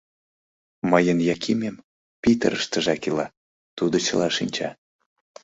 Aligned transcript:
Мыйын 0.91 1.19
Якимем 1.33 1.75
Питырыштыжак 2.21 3.03
ила, 3.09 3.27
тудо 3.77 3.95
чыла 4.05 4.27
шинча. 4.37 4.69